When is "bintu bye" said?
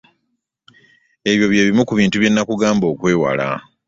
1.99-2.29